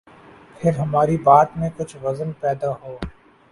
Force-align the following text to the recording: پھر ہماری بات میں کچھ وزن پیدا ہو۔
پھر 0.59 0.79
ہماری 0.79 1.17
بات 1.17 1.57
میں 1.57 1.69
کچھ 1.77 1.95
وزن 2.03 2.31
پیدا 2.39 2.71
ہو۔ 2.83 2.97